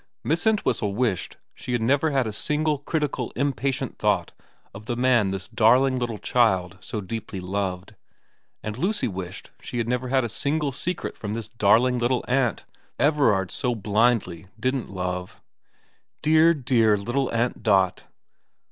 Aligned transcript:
Miss 0.23 0.47
Entwhistle 0.47 0.95
wished 0.95 1.37
she 1.53 1.73
had 1.73 1.81
never 1.83 2.09
had 2.09 2.25
a 2.25 2.33
single 2.33 2.79
critical 2.79 3.29
impatient 3.35 3.99
thought 3.99 4.31
of 4.73 4.87
the 4.87 4.95
man 4.95 5.29
this 5.29 5.47
darling 5.47 5.99
little 5.99 6.17
child 6.17 6.79
so 6.79 7.01
deeply 7.01 7.39
loved, 7.39 7.93
and 8.63 8.79
Lucy 8.79 9.07
wished 9.07 9.51
she 9.61 9.77
had 9.77 9.87
never 9.87 10.07
had 10.07 10.23
a 10.23 10.27
single 10.27 10.71
secret 10.71 11.15
from 11.15 11.33
this 11.33 11.49
darling 11.49 11.99
little 11.99 12.25
aunt 12.27 12.65
Everard 12.97 13.51
so 13.51 13.75
blindly 13.75 14.47
didn't 14.59 14.89
love. 14.89 15.39
Dear, 16.23 16.55
dear 16.55 16.97
little 16.97 17.31
Aunt 17.31 17.61
Dot. 17.61 18.05